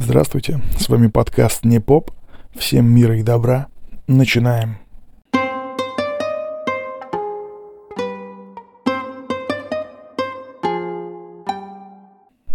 Здравствуйте, 0.00 0.60
с 0.78 0.88
вами 0.88 1.08
подкаст 1.08 1.64
«Не 1.64 1.80
поп». 1.80 2.12
Всем 2.54 2.86
мира 2.86 3.18
и 3.18 3.24
добра. 3.24 3.66
Начинаем. 4.06 4.78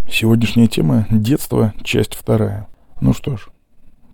Сегодняшняя 0.10 0.68
тема– 0.68 1.06
детство, 1.12 1.74
часть 1.84 2.16
вторая. 2.16 2.70
Ну 3.02 3.12
что 3.14 3.36
ж, 3.36 3.50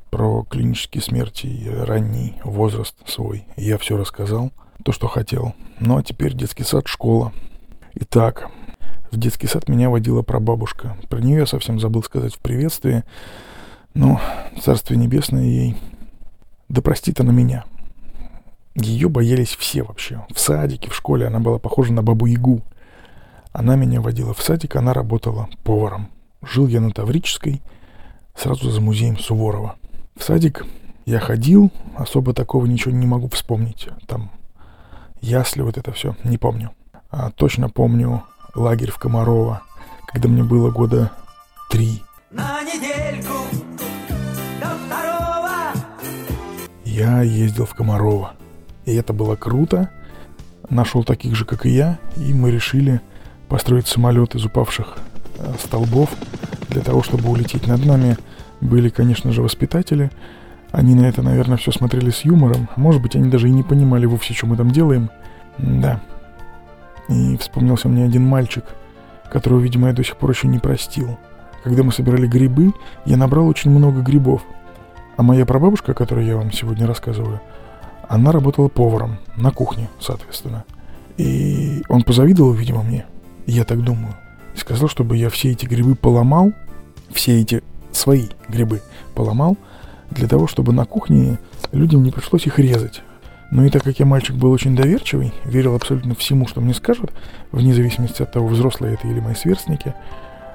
про 0.09 0.43
клинические 0.50 1.04
смерти 1.04 1.46
и 1.46 1.70
ранний 1.70 2.34
возраст 2.43 2.96
свой 3.07 3.46
я 3.55 3.77
все 3.77 3.96
рассказал, 3.96 4.52
то, 4.84 4.91
что 4.91 5.07
хотел. 5.07 5.54
Ну 5.80 5.98
а 5.98 6.04
теперь 6.04 6.34
детский 6.34 6.64
сад, 6.64 6.88
школа. 6.88 7.32
Итак, 7.93 8.50
в 9.12 9.18
детский 9.18 9.48
сад 9.48 9.68
меня 9.68 9.89
водила 9.89 10.21
прабабушка. 10.21 10.98
Про 11.10 11.20
нее 11.20 11.39
я 11.39 11.46
совсем 11.46 11.80
забыл 11.80 12.04
сказать 12.04 12.36
в 12.36 12.39
приветствии. 12.39 13.04
Но 13.93 14.21
царствие 14.62 15.00
небесное 15.00 15.43
ей. 15.43 15.78
Да 16.68 16.82
простит 16.82 17.20
она 17.20 17.34
меня. 17.34 17.65
Ее 18.75 19.10
боялись 19.10 19.56
все 19.56 19.84
вообще. 19.84 20.25
В 20.34 20.39
садике, 20.39 20.89
в 20.89 20.96
школе 20.96 21.28
она 21.28 21.39
была 21.39 21.57
похожа 21.57 21.92
на 21.92 22.04
бабу-ягу. 22.04 22.61
Она 23.51 23.75
меня 23.75 24.00
водила 24.00 24.34
в 24.34 24.42
садик, 24.42 24.75
она 24.75 24.93
работала 24.93 25.50
поваром. 25.64 26.10
Жил 26.42 26.68
я 26.68 26.79
на 26.79 26.92
Таврической, 26.92 27.62
сразу 28.36 28.70
за 28.70 28.79
музеем 28.79 29.18
Суворова. 29.18 29.76
В 30.15 30.23
садик 30.23 30.65
я 31.06 31.20
ходил, 31.20 31.71
особо 31.98 32.34
такого 32.34 32.67
ничего 32.67 32.94
не 32.94 33.08
могу 33.08 33.28
вспомнить. 33.30 33.89
Там 34.08 34.31
ясли, 35.20 35.64
вот 35.64 35.78
это 35.78 35.92
все, 35.92 36.16
не 36.23 36.38
помню. 36.38 36.72
А 37.09 37.31
точно 37.31 37.70
помню 37.70 38.23
лагерь 38.56 38.92
в 38.92 38.98
Комарово, 38.98 39.62
когда 40.08 40.28
мне 40.28 40.44
было 40.44 40.72
года 40.72 41.12
три. 41.70 42.03
На 42.31 42.62
недельку 42.64 43.34
до 44.62 44.67
второго. 44.86 45.73
Я 46.86 47.22
ездил 47.22 47.66
в 47.66 47.73
Комарово. 47.76 48.34
И 48.86 48.96
это 48.96 49.14
было 49.14 49.36
круто. 49.36 49.90
Нашел 50.70 51.04
таких 51.04 51.36
же, 51.36 51.46
как 51.46 51.66
и 51.66 51.70
я, 51.70 52.00
и 52.16 52.34
мы 52.34 52.52
решили 52.52 53.02
построить 53.48 53.88
самолет 53.88 54.36
из 54.36 54.46
упавших 54.46 54.98
э, 55.38 55.54
столбов 55.60 56.10
для 56.70 56.82
того, 56.82 57.02
чтобы 57.02 57.30
улететь 57.30 57.68
над 57.68 57.86
нами. 57.86 58.18
Были, 58.62 58.90
конечно 58.90 59.32
же, 59.32 59.42
воспитатели. 59.42 60.12
Они 60.72 60.94
на 60.94 61.06
это, 61.08 61.23
наверное, 61.23 61.58
все 61.58 61.72
смотрели 61.72 62.12
с 62.12 62.22
юмором. 62.22 62.70
Может 62.76 63.02
быть, 63.02 63.16
они 63.16 63.30
даже 63.30 63.48
и 63.48 63.52
не 63.52 63.64
понимали 63.64 64.06
вовсе, 64.06 64.34
что 64.34 64.45
мы 64.45 64.58
там 64.58 64.70
делаем. 64.70 65.10
Да, 65.58 66.02
и 67.10 67.38
вспомнился 67.38 67.90
мне 67.90 68.06
один 68.06 68.26
мальчик, 68.26 68.64
которого, 69.32 69.60
видимо, 69.60 69.88
я 69.88 69.94
до 69.94 70.04
сих 70.04 70.16
пор 70.16 70.32
еще 70.32 70.48
не 70.48 70.60
простил. 70.60 71.18
Когда 71.64 71.84
мы 71.84 71.92
собирали 71.92 72.28
грибы, 72.28 72.72
я 73.06 73.18
набрал 73.18 73.48
очень 73.48 73.72
много 73.72 74.02
грибов. 74.02 74.44
А 75.18 75.24
моя 75.24 75.46
прабабушка, 75.46 75.92
о 75.92 75.96
которой 75.96 76.26
я 76.26 76.38
вам 76.38 76.52
сегодня 76.52 76.88
рассказываю, 76.88 77.42
она 78.08 78.32
работала 78.32 78.70
поваром 78.70 79.18
на 79.36 79.52
кухне, 79.52 79.90
соответственно. 80.00 80.64
И 81.18 81.84
он 81.90 82.04
позавидовал, 82.04 82.54
видимо, 82.54 82.84
мне. 82.84 83.06
Я 83.46 83.66
так 83.66 83.84
думаю. 83.84 84.16
И 84.56 84.58
сказал, 84.58 84.88
чтобы 84.88 85.18
я 85.18 85.30
все 85.30 85.52
эти 85.52 85.66
грибы 85.66 85.96
поломал, 85.96 86.54
все 87.12 87.42
эти 87.42 87.62
свои 87.92 88.28
грибы 88.48 88.82
поломал, 89.16 89.58
для 90.12 90.28
того, 90.28 90.48
чтобы 90.48 90.73
на 90.73 90.86
кухне 90.86 91.40
людям 91.72 92.04
не 92.04 92.12
пришлось 92.12 92.46
их 92.46 92.58
резать. 92.60 93.02
Ну 93.52 93.66
и 93.66 93.69
так 93.69 93.83
как 93.83 93.97
я 94.00 94.05
мальчик 94.05 94.36
был 94.36 94.52
очень 94.52 94.75
доверчивый, 94.75 95.33
верил 95.44 95.75
абсолютно 95.75 96.14
всему, 96.16 96.47
что 96.47 96.61
мне 96.61 96.73
скажут, 96.73 97.11
вне 97.52 97.73
зависимости 97.73 98.22
от 98.22 98.31
того, 98.31 98.47
взрослые 98.47 98.94
это 98.94 99.08
или 99.08 99.19
мои 99.19 99.33
сверстники, 99.33 99.95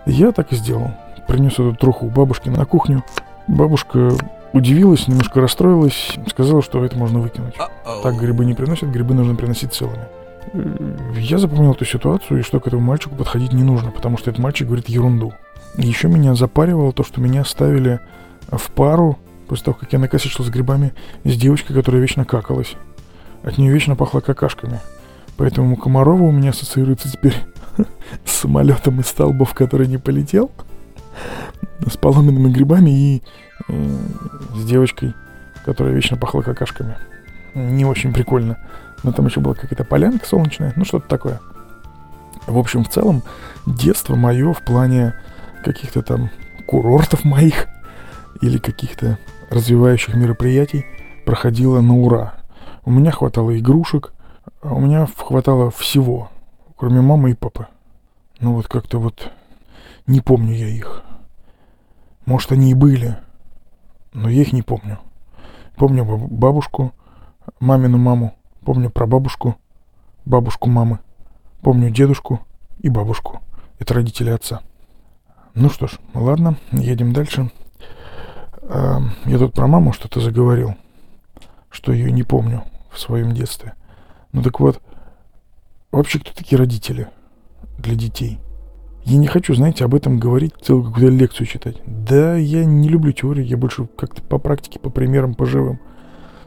я 0.06 0.32
так 0.32 0.52
и 0.52 0.56
сделал. 0.56 0.92
Принес 1.26 1.54
эту 1.54 1.74
труху 1.74 2.06
бабушке 2.06 2.50
на 2.50 2.64
кухню. 2.64 3.02
Бабушка 3.48 4.12
удивилась, 4.52 5.08
немножко 5.08 5.40
расстроилась, 5.40 6.14
сказала, 6.28 6.62
что 6.62 6.84
это 6.84 6.96
можно 6.96 7.18
выкинуть. 7.18 7.54
Так 8.02 8.16
грибы 8.16 8.44
не 8.44 8.54
приносят, 8.54 8.90
грибы 8.90 9.14
нужно 9.14 9.34
приносить 9.34 9.72
целыми. 9.72 10.06
Я 11.16 11.38
запомнил 11.38 11.72
эту 11.72 11.84
ситуацию, 11.84 12.40
и 12.40 12.42
что 12.42 12.60
к 12.60 12.66
этому 12.66 12.83
мальчику 12.83 13.16
подходить 13.16 13.52
не 13.52 13.64
нужно, 13.64 13.90
потому 13.90 14.18
что 14.18 14.30
этот 14.30 14.42
мальчик 14.42 14.66
говорит 14.66 14.88
ерунду. 14.88 15.33
Еще 15.77 16.06
меня 16.08 16.34
запаривало 16.34 16.92
то, 16.92 17.02
что 17.02 17.20
меня 17.20 17.44
ставили 17.44 17.98
в 18.52 18.70
пару 18.70 19.18
после 19.48 19.66
того, 19.66 19.77
как 19.78 19.92
я 19.92 19.98
накосячил 19.98 20.44
с 20.44 20.48
грибами, 20.48 20.92
с 21.24 21.36
девочкой, 21.36 21.77
которая 21.77 22.00
вечно 22.00 22.24
какалась. 22.24 22.74
От 23.42 23.58
нее 23.58 23.72
вечно 23.72 23.96
пахло 23.96 24.20
какашками. 24.20 24.80
Поэтому 25.36 25.77
Комарова 25.77 26.22
у 26.22 26.32
меня 26.32 26.50
ассоциируется 26.50 27.10
теперь 27.10 27.36
с 28.24 28.33
самолетом 28.33 29.00
из 29.00 29.06
столбов, 29.06 29.54
который 29.54 29.86
не 29.86 29.98
полетел, 29.98 30.50
с 31.86 31.96
поломенными 31.96 32.50
грибами 32.52 32.90
и 32.90 33.22
э, 33.68 33.98
с 34.54 34.64
девочкой, 34.64 35.14
которая 35.64 35.94
вечно 35.94 36.16
пахла 36.16 36.42
какашками. 36.42 36.96
Не 37.54 37.84
очень 37.84 38.12
прикольно. 38.12 38.58
Но 39.02 39.12
там 39.12 39.27
еще 39.27 39.40
была 39.40 39.54
какая-то 39.54 39.84
полянка 39.84 40.27
солнечная, 40.27 40.72
ну 40.77 40.84
что-то 40.84 41.08
такое. 41.08 41.40
В 42.46 42.58
общем, 42.58 42.84
в 42.84 42.88
целом, 42.88 43.22
детство 43.66 44.16
мое 44.16 44.52
в 44.52 44.62
плане 44.62 45.14
каких-то 45.62 46.02
там 46.02 46.30
курортов 46.66 47.24
моих 47.24 47.66
или 48.40 48.58
каких-то 48.58 49.18
развивающих 49.50 50.14
мероприятий 50.14 50.84
проходило 51.24 51.80
на 51.80 51.96
ура. 51.96 52.34
У 52.84 52.90
меня 52.90 53.10
хватало 53.10 53.58
игрушек, 53.58 54.12
а 54.62 54.74
у 54.74 54.80
меня 54.80 55.06
хватало 55.06 55.70
всего, 55.70 56.30
кроме 56.77 57.00
мамы 57.00 57.30
и 57.30 57.34
папы. 57.34 57.66
Ну 58.40 58.54
вот 58.54 58.68
как-то 58.68 58.98
вот 58.98 59.30
не 60.06 60.20
помню 60.20 60.54
я 60.54 60.68
их. 60.68 61.02
Может, 62.27 62.52
они 62.52 62.70
и 62.70 62.74
были, 62.74 63.16
но 64.12 64.28
я 64.28 64.42
их 64.42 64.52
не 64.52 64.62
помню. 64.62 64.98
Помню 65.77 66.04
бабушку, 66.04 66.92
мамину 67.60 67.98
маму, 67.98 68.34
помню 68.64 68.90
прабабушку, 68.90 69.56
бабушку 70.24 70.68
мамы, 70.68 71.00
помню 71.62 71.90
дедушку 71.90 72.40
и 72.78 72.88
бабушку. 72.88 73.40
Это 73.78 73.94
родители 73.94 74.30
отца. 74.30 74.60
Ну 75.54 75.68
что 75.68 75.86
ж, 75.86 75.98
ладно, 76.14 76.56
едем 76.72 77.12
дальше. 77.12 77.50
А, 78.69 79.01
я 79.27 79.39
тут 79.39 79.52
про 79.52 79.67
маму 79.67 79.92
что-то 79.92 80.20
заговорил, 80.20 80.75
что 81.70 81.92
ее 81.92 82.11
не 82.11 82.23
помню 82.23 82.64
в 82.91 82.98
своем 82.98 83.33
детстве. 83.33 83.75
Ну 84.33 84.42
так 84.42 84.58
вот, 84.61 84.80
вообще 85.92 86.19
кто 86.19 86.33
такие 86.33 86.58
родители 86.58 87.08
для 87.79 87.95
детей? 87.95 88.39
Я 89.05 89.19
не 89.19 89.27
хочу, 89.27 89.55
знаете, 89.55 89.85
об 89.85 89.95
этом 89.95 90.19
говорить, 90.19 90.55
целую 90.63 90.85
какую-то 90.85 91.14
лекцию 91.14 91.47
читать. 91.47 91.77
Да, 91.86 92.36
я 92.36 92.64
не 92.64 92.89
люблю 92.89 93.13
теории, 93.13 93.45
я 93.45 93.58
больше 93.58 93.86
как-то 93.86 94.23
по 94.23 94.39
практике, 94.39 94.79
по 94.79 94.89
примерам, 94.89 95.35
по 95.35 95.45
живым. 95.45 95.79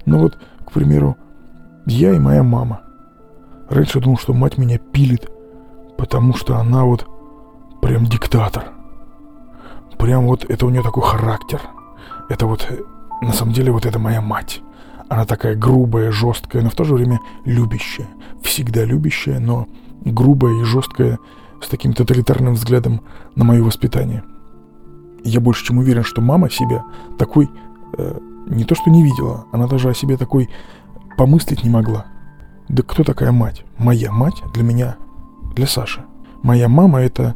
Ну 0.06 0.20
вот, 0.20 0.40
к 0.66 0.72
примеру, 0.72 1.18
я 1.86 2.16
и 2.16 2.20
моя 2.20 2.42
мама. 2.42 2.82
Раньше 3.70 4.00
думал, 4.00 4.18
что 4.18 4.34
мать 4.34 4.58
меня 4.58 4.80
пилит, 4.80 5.30
потому 5.98 6.34
что 6.34 6.58
она 6.58 6.84
вот 6.84 7.08
прям 7.82 8.06
диктатор. 8.06 8.72
Прям 10.00 10.26
вот 10.26 10.44
это 10.46 10.66
у 10.66 10.70
нее 10.70 10.82
такой 10.82 11.04
характер– 11.04 11.62
это 12.30 12.46
вот, 12.46 12.68
на 13.22 13.34
самом 13.34 13.54
деле, 13.54 13.72
вот 13.72 13.86
это 13.86 14.00
моя 14.00 14.22
мать. 14.22 14.62
Она 15.10 15.26
такая 15.26 15.56
грубая, 15.56 16.12
жесткая, 16.12 16.62
но 16.62 16.70
в 16.70 16.76
то 16.76 16.84
же 16.84 16.94
время 16.94 17.20
любящая. 17.46 18.08
Всегда 18.44 18.84
любящая, 18.84 19.40
но 19.40 19.68
грубая 20.04 20.54
и 20.62 20.64
жесткая, 20.64 21.20
с 21.62 21.68
таким 21.68 21.94
тоталитарным 21.94 22.54
взглядом 22.54 23.02
на 23.36 23.44
мое 23.44 23.64
воспитание. 23.64 24.24
Я 25.24 25.40
больше 25.40 25.66
чем 25.66 25.80
уверен, 25.80 26.04
что 26.04 26.22
мама 26.22 26.50
себя 26.50 26.84
такой 27.18 27.50
э, 27.98 28.20
не 28.48 28.64
то 28.64 28.76
что 28.76 28.90
не 28.90 29.04
видела, 29.04 29.46
она 29.52 29.68
даже 29.68 29.90
о 29.90 29.94
себе 29.94 30.18
такой 30.18 30.50
помыслить 31.18 31.64
не 31.64 31.70
могла. 31.70 32.06
Да 32.70 32.84
кто 32.84 33.04
такая 33.04 33.32
мать? 33.32 33.66
Моя 33.78 34.12
мать 34.12 34.42
для 34.54 34.64
меня, 34.64 34.98
для 35.56 35.68
Саши. 35.68 36.06
Моя 36.44 36.70
мама 36.70 37.00
это 37.00 37.36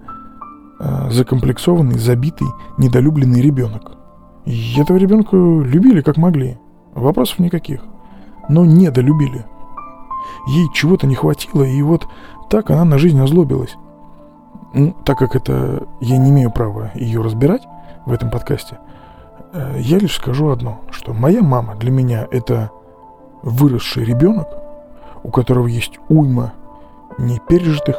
э, 0.79 1.09
закомплексованный, 1.09 1.97
забитый, 1.97 2.47
недолюбленный 2.77 3.41
ребенок. 3.41 3.97
И 4.45 4.79
этого 4.79 4.97
ребенка 4.97 5.35
любили 5.35 6.01
как 6.01 6.17
могли. 6.17 6.57
Вопросов 6.93 7.39
никаких. 7.39 7.81
Но 8.49 8.65
недолюбили. 8.65 9.45
Ей 10.47 10.67
чего-то 10.73 11.07
не 11.07 11.15
хватило, 11.15 11.63
и 11.63 11.81
вот 11.81 12.07
так 12.49 12.69
она 12.71 12.83
на 12.85 12.97
жизнь 12.97 13.19
озлобилась. 13.19 13.75
Ну, 14.73 14.95
так 15.05 15.17
как 15.17 15.35
это 15.35 15.87
я 15.99 16.17
не 16.17 16.29
имею 16.29 16.51
права 16.51 16.91
ее 16.95 17.21
разбирать 17.21 17.67
в 18.05 18.11
этом 18.11 18.29
подкасте, 18.29 18.79
э, 19.53 19.77
я 19.79 19.99
лишь 19.99 20.15
скажу 20.15 20.49
одно, 20.49 20.81
что 20.89 21.13
моя 21.13 21.41
мама 21.41 21.75
для 21.75 21.91
меня 21.91 22.27
это 22.31 22.71
выросший 23.43 24.05
ребенок, 24.05 24.47
у 25.23 25.29
которого 25.29 25.67
есть 25.67 25.99
уйма 26.09 26.53
непережитых 27.17 27.97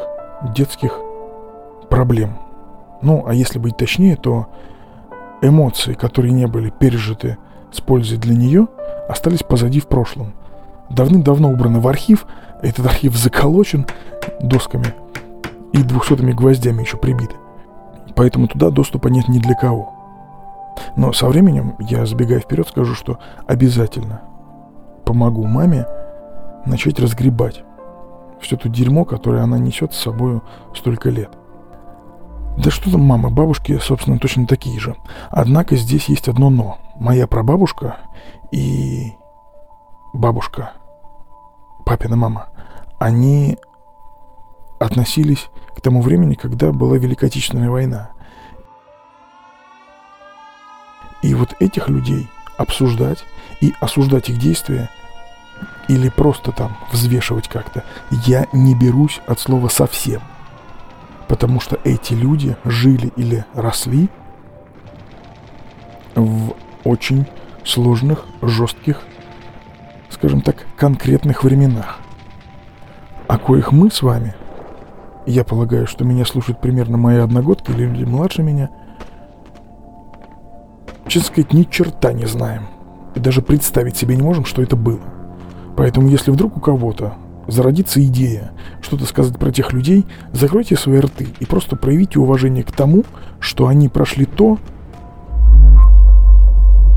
детских 0.54 0.98
проблем. 1.88 2.38
Ну, 3.02 3.24
а 3.26 3.34
если 3.34 3.58
быть 3.58 3.76
точнее, 3.76 4.16
то 4.16 4.48
Эмоции, 5.42 5.94
которые 5.94 6.32
не 6.32 6.46
были 6.46 6.70
пережиты 6.70 7.36
с 7.72 7.80
пользой 7.80 8.18
для 8.18 8.36
нее, 8.36 8.68
остались 9.08 9.42
позади 9.42 9.80
в 9.80 9.88
прошлом. 9.88 10.34
Давным-давно 10.88 11.50
убраны 11.50 11.80
в 11.80 11.88
архив, 11.88 12.26
этот 12.62 12.86
архив 12.86 13.16
заколочен 13.16 13.86
досками 14.40 14.94
и 15.72 15.82
двухсотыми 15.82 16.32
гвоздями 16.32 16.82
еще 16.82 16.96
прибиты. 16.96 17.34
Поэтому 18.14 18.46
туда 18.46 18.70
доступа 18.70 19.08
нет 19.08 19.28
ни 19.28 19.38
для 19.38 19.54
кого. 19.54 19.92
Но 20.96 21.12
со 21.12 21.26
временем, 21.28 21.74
я 21.80 22.06
забегая 22.06 22.40
вперед, 22.40 22.68
скажу, 22.68 22.94
что 22.94 23.18
обязательно 23.46 24.22
помогу 25.04 25.44
маме 25.44 25.86
начать 26.66 27.00
разгребать 27.00 27.64
все 28.40 28.56
то 28.56 28.68
дерьмо, 28.68 29.04
которое 29.04 29.42
она 29.42 29.58
несет 29.58 29.94
с 29.94 29.98
собой 29.98 30.40
столько 30.74 31.10
лет. 31.10 31.30
Да 32.56 32.70
что 32.70 32.90
там 32.90 33.00
мама, 33.00 33.30
бабушки, 33.30 33.78
собственно, 33.78 34.18
точно 34.18 34.46
такие 34.46 34.78
же. 34.78 34.96
Однако 35.30 35.76
здесь 35.76 36.06
есть 36.06 36.28
одно 36.28 36.50
«но». 36.50 36.78
Моя 36.96 37.26
прабабушка 37.26 37.96
и 38.50 39.14
бабушка, 40.12 40.72
папина 41.84 42.16
мама, 42.16 42.50
они 42.98 43.58
относились 44.78 45.48
к 45.74 45.80
тому 45.80 46.02
времени, 46.02 46.34
когда 46.34 46.70
была 46.72 46.98
Великая 46.98 47.26
Отечественная 47.26 47.70
война. 47.70 48.10
И 51.22 51.34
вот 51.34 51.54
этих 51.60 51.88
людей 51.88 52.28
обсуждать 52.58 53.24
и 53.60 53.72
осуждать 53.80 54.28
их 54.28 54.38
действия 54.38 54.90
или 55.88 56.08
просто 56.08 56.52
там 56.52 56.76
взвешивать 56.92 57.48
как-то, 57.48 57.84
я 58.10 58.46
не 58.52 58.74
берусь 58.74 59.20
от 59.26 59.40
слова 59.40 59.68
совсем. 59.68 60.20
Потому 61.32 61.60
что 61.60 61.78
эти 61.84 62.12
люди 62.12 62.58
жили 62.62 63.10
или 63.16 63.46
росли 63.54 64.10
в 66.14 66.52
очень 66.84 67.24
сложных, 67.64 68.26
жестких, 68.42 69.00
скажем 70.10 70.42
так, 70.42 70.66
конкретных 70.76 71.42
временах. 71.42 72.00
О 73.28 73.38
коих 73.38 73.72
мы 73.72 73.90
с 73.90 74.02
вами, 74.02 74.34
я 75.24 75.42
полагаю, 75.42 75.86
что 75.86 76.04
меня 76.04 76.26
слушают 76.26 76.60
примерно 76.60 76.98
мои 76.98 77.16
одногодки 77.16 77.70
или 77.70 77.86
люди 77.86 78.04
младше 78.04 78.42
меня, 78.42 78.68
честно 81.08 81.28
сказать, 81.28 81.54
ни 81.54 81.62
черта 81.62 82.12
не 82.12 82.26
знаем. 82.26 82.66
И 83.14 83.20
даже 83.20 83.40
представить 83.40 83.96
себе 83.96 84.16
не 84.16 84.22
можем, 84.22 84.44
что 84.44 84.60
это 84.60 84.76
было. 84.76 85.00
Поэтому, 85.78 86.08
если 86.08 86.30
вдруг 86.30 86.58
у 86.58 86.60
кого-то 86.60 87.14
зародится 87.48 88.02
идея 88.04 88.52
что-то 88.80 89.06
сказать 89.06 89.38
про 89.38 89.50
тех 89.50 89.72
людей, 89.72 90.06
закройте 90.32 90.76
свои 90.76 90.98
рты 91.00 91.28
и 91.40 91.46
просто 91.46 91.76
проявите 91.76 92.18
уважение 92.18 92.64
к 92.64 92.72
тому, 92.72 93.04
что 93.40 93.66
они 93.66 93.88
прошли 93.88 94.26
то, 94.26 94.58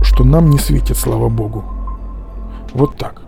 что 0.01 0.24
нам 0.24 0.50
не 0.50 0.57
светит, 0.59 0.97
слава 0.97 1.30
богу. 1.30 1.63
Вот 2.74 2.97
так. 2.97 3.21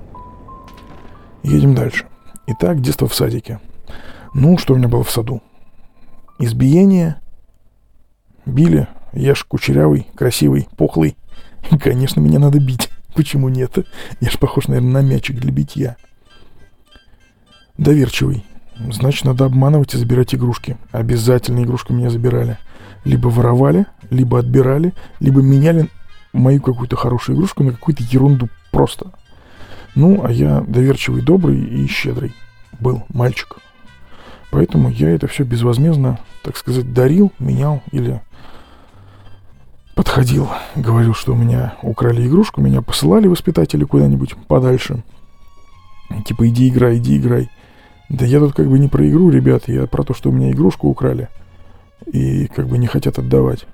Едем 1.43 1.75
дальше. 1.75 2.05
Итак, 2.47 2.81
детство 2.81 3.07
в 3.07 3.15
садике. 3.15 3.59
Ну, 4.33 4.57
что 4.57 4.73
у 4.73 4.77
меня 4.77 4.87
было 4.87 5.03
в 5.03 5.11
саду? 5.11 5.41
Избиение. 6.39 7.19
Били. 8.45 8.87
Я 9.13 9.35
ж 9.35 9.45
кучерявый, 9.47 10.07
красивый, 10.15 10.67
пухлый. 10.77 11.17
Конечно, 11.81 12.19
меня 12.19 12.39
надо 12.39 12.59
бить. 12.59 12.89
Почему 13.15 13.49
нет? 13.49 13.77
Я 14.19 14.29
ж 14.29 14.37
похож, 14.37 14.67
наверное, 14.67 15.01
на 15.01 15.07
мячик 15.07 15.39
для 15.39 15.51
битья. 15.51 15.97
Доверчивый. 17.77 18.43
Значит, 18.91 19.25
надо 19.25 19.45
обманывать 19.45 19.93
и 19.93 19.97
забирать 19.97 20.35
игрушки. 20.35 20.77
Обязательно 20.91 21.63
игрушки 21.63 21.91
меня 21.91 22.09
забирали. 22.09 22.57
Либо 23.03 23.27
воровали, 23.27 23.85
либо 24.09 24.39
отбирали, 24.39 24.93
либо 25.19 25.41
меняли 25.41 25.89
мою 26.33 26.61
какую-то 26.61 26.95
хорошую 26.95 27.35
игрушку 27.35 27.63
на 27.63 27.71
какую-то 27.71 28.03
ерунду 28.03 28.49
просто. 28.71 29.11
Ну, 29.95 30.23
а 30.23 30.31
я 30.31 30.61
доверчивый, 30.61 31.21
добрый 31.21 31.59
и 31.59 31.87
щедрый 31.87 32.33
был 32.79 33.03
мальчик. 33.09 33.57
Поэтому 34.51 34.89
я 34.89 35.09
это 35.09 35.27
все 35.27 35.43
безвозмездно, 35.43 36.19
так 36.43 36.57
сказать, 36.57 36.93
дарил, 36.93 37.31
менял 37.39 37.81
или 37.91 38.21
подходил, 39.95 40.49
говорил, 40.75 41.13
что 41.13 41.33
у 41.33 41.35
меня 41.35 41.75
украли 41.81 42.27
игрушку, 42.27 42.61
меня 42.61 42.81
посылали 42.81 43.27
воспитатели 43.27 43.83
куда-нибудь 43.83 44.35
подальше. 44.47 45.03
Типа, 46.25 46.47
иди 46.47 46.69
играй, 46.69 46.97
иди 46.97 47.17
играй. 47.17 47.49
Да 48.09 48.25
я 48.25 48.39
тут 48.39 48.53
как 48.53 48.69
бы 48.69 48.79
не 48.79 48.87
про 48.87 49.07
игру, 49.09 49.29
ребят, 49.29 49.67
я 49.67 49.85
про 49.85 50.03
то, 50.03 50.13
что 50.13 50.29
у 50.29 50.31
меня 50.31 50.51
игрушку 50.51 50.87
украли. 50.87 51.29
И 52.05 52.47
как 52.47 52.67
бы 52.67 52.77
не 52.77 52.87
хотят 52.87 53.19
отдавать. 53.19 53.65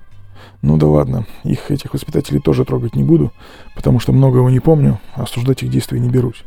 Ну 0.62 0.76
да 0.76 0.86
ладно, 0.86 1.26
их, 1.44 1.70
этих 1.70 1.92
воспитателей 1.92 2.40
тоже 2.40 2.64
трогать 2.64 2.96
не 2.96 3.04
буду, 3.04 3.32
потому 3.74 4.00
что 4.00 4.12
многого 4.12 4.48
не 4.50 4.60
помню, 4.60 4.98
осуждать 5.14 5.62
их 5.62 5.70
действия 5.70 6.00
не 6.00 6.08
берусь. 6.08 6.42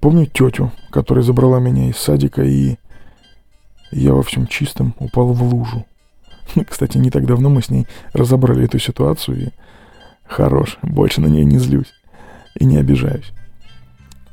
Помню 0.00 0.26
тетю, 0.26 0.72
которая 0.90 1.22
забрала 1.22 1.58
меня 1.60 1.88
из 1.88 1.96
садика, 1.96 2.42
и 2.42 2.76
я 3.90 4.14
во 4.14 4.22
всем 4.22 4.46
чистом 4.46 4.94
упал 4.98 5.32
в 5.32 5.42
лужу. 5.42 5.86
Кстати, 6.68 6.98
не 6.98 7.10
так 7.10 7.26
давно 7.26 7.50
мы 7.50 7.62
с 7.62 7.68
ней 7.68 7.86
разобрали 8.12 8.64
эту 8.64 8.78
ситуацию, 8.78 9.46
и 9.46 9.48
хорош, 10.26 10.78
больше 10.82 11.20
на 11.20 11.26
нее 11.26 11.44
не 11.44 11.58
злюсь 11.58 11.92
и 12.54 12.64
не 12.64 12.76
обижаюсь. 12.76 13.32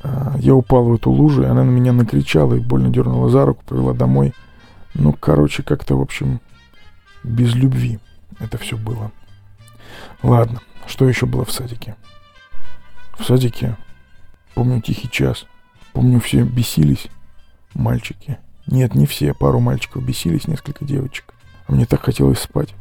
А, 0.05 0.35
я 0.39 0.53
упал 0.53 0.83
в 0.85 0.93
эту 0.93 1.09
лужу, 1.09 1.43
и 1.43 1.47
она 1.47 1.63
на 1.63 1.69
меня 1.69 1.91
накричала 1.91 2.53
и 2.53 2.59
больно 2.59 2.89
дернула 2.89 3.29
за 3.29 3.45
руку, 3.45 3.63
повела 3.65 3.93
домой. 3.93 4.33
Ну, 4.93 5.13
короче, 5.13 5.63
как-то, 5.63 5.95
в 5.95 6.01
общем, 6.01 6.39
без 7.23 7.55
любви 7.55 7.99
это 8.39 8.57
все 8.57 8.77
было. 8.77 9.11
Ладно, 10.21 10.61
что 10.85 11.07
еще 11.07 11.25
было 11.25 11.43
в 11.43 11.51
садике? 11.51 11.95
В 13.17 13.23
садике, 13.23 13.77
помню 14.53 14.81
тихий 14.81 15.09
час, 15.09 15.45
помню 15.93 16.19
все 16.19 16.43
бесились, 16.43 17.07
мальчики. 17.73 18.37
Нет, 18.67 18.93
не 18.93 19.05
все, 19.05 19.33
пару 19.33 19.59
мальчиков 19.59 20.05
бесились, 20.05 20.47
несколько 20.47 20.85
девочек. 20.85 21.33
А 21.67 21.71
мне 21.71 21.85
так 21.85 22.01
хотелось 22.01 22.39
спать. 22.39 22.75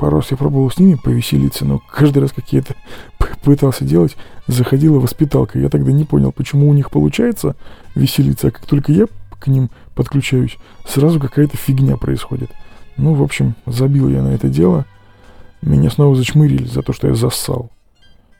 Пару 0.00 0.16
раз 0.16 0.30
я 0.30 0.38
пробовал 0.38 0.70
с 0.70 0.78
ними 0.78 0.94
повеселиться, 0.94 1.66
но 1.66 1.78
каждый 1.78 2.20
раз, 2.20 2.32
как 2.32 2.50
я 2.54 2.60
это 2.60 2.74
пытался 3.42 3.84
делать, 3.84 4.16
заходила 4.46 4.98
воспиталка. 4.98 5.58
Я 5.58 5.68
тогда 5.68 5.92
не 5.92 6.04
понял, 6.04 6.32
почему 6.32 6.70
у 6.70 6.72
них 6.72 6.90
получается 6.90 7.54
веселиться, 7.94 8.48
а 8.48 8.50
как 8.50 8.64
только 8.64 8.92
я 8.92 9.04
к 9.38 9.46
ним 9.46 9.68
подключаюсь, 9.94 10.56
сразу 10.86 11.20
какая-то 11.20 11.58
фигня 11.58 11.98
происходит. 11.98 12.50
Ну, 12.96 13.12
в 13.12 13.22
общем, 13.22 13.54
забил 13.66 14.08
я 14.08 14.22
на 14.22 14.28
это 14.28 14.48
дело. 14.48 14.86
Меня 15.60 15.90
снова 15.90 16.16
зачмырили 16.16 16.64
за 16.64 16.80
то, 16.80 16.94
что 16.94 17.08
я 17.08 17.14
зассал. 17.14 17.70